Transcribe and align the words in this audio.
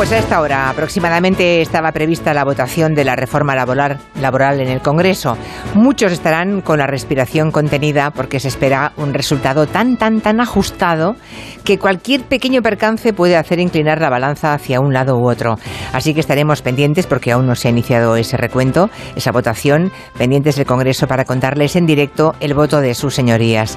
Pues 0.00 0.12
a 0.12 0.18
esta 0.18 0.40
hora 0.40 0.70
aproximadamente 0.70 1.60
estaba 1.60 1.92
prevista 1.92 2.32
la 2.32 2.42
votación 2.42 2.94
de 2.94 3.04
la 3.04 3.16
reforma 3.16 3.54
laboral, 3.54 3.98
laboral 4.18 4.58
en 4.58 4.68
el 4.68 4.80
Congreso. 4.80 5.36
Muchos 5.74 6.10
estarán 6.10 6.62
con 6.62 6.78
la 6.78 6.86
respiración 6.86 7.50
contenida 7.50 8.10
porque 8.10 8.40
se 8.40 8.48
espera 8.48 8.94
un 8.96 9.12
resultado 9.12 9.66
tan, 9.66 9.98
tan, 9.98 10.22
tan 10.22 10.40
ajustado 10.40 11.16
que 11.64 11.78
cualquier 11.78 12.22
pequeño 12.22 12.62
percance 12.62 13.12
puede 13.12 13.36
hacer 13.36 13.60
inclinar 13.60 14.00
la 14.00 14.08
balanza 14.08 14.54
hacia 14.54 14.80
un 14.80 14.94
lado 14.94 15.18
u 15.18 15.28
otro. 15.28 15.58
Así 15.92 16.14
que 16.14 16.20
estaremos 16.20 16.62
pendientes 16.62 17.06
porque 17.06 17.32
aún 17.32 17.46
no 17.46 17.54
se 17.54 17.68
ha 17.68 17.70
iniciado 17.70 18.16
ese 18.16 18.38
recuento, 18.38 18.88
esa 19.16 19.32
votación, 19.32 19.92
pendientes 20.16 20.56
del 20.56 20.64
Congreso 20.64 21.08
para 21.08 21.26
contarles 21.26 21.76
en 21.76 21.84
directo 21.84 22.34
el 22.40 22.54
voto 22.54 22.80
de 22.80 22.94
sus 22.94 23.14
señorías. 23.14 23.76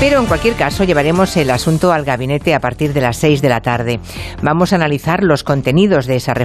Pero 0.00 0.18
en 0.18 0.24
cualquier 0.24 0.54
caso 0.54 0.84
llevaremos 0.84 1.36
el 1.36 1.50
asunto 1.50 1.92
al 1.92 2.06
gabinete 2.06 2.54
a 2.54 2.60
partir 2.60 2.94
de 2.94 3.02
las 3.02 3.18
seis 3.18 3.42
de 3.42 3.50
la 3.50 3.60
tarde. 3.60 4.00
Vamos 4.40 4.72
a 4.72 4.76
analizar 4.76 5.22
los 5.22 5.44
contenidos 5.58 6.06
de 6.06 6.14
esa 6.14 6.34
reforma 6.34 6.36